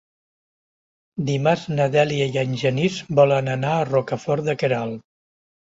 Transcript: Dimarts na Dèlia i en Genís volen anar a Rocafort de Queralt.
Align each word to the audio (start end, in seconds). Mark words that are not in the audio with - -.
Dimarts 1.27 1.67
na 1.75 1.87
Dèlia 1.97 2.31
i 2.33 2.41
en 2.45 2.59
Genís 2.63 2.99
volen 3.21 3.55
anar 3.59 3.79
a 3.79 3.87
Rocafort 3.95 4.47
de 4.51 4.59
Queralt. 4.65 5.03